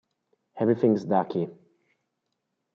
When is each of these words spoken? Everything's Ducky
Everything's 0.59 1.05
Ducky 1.05 1.45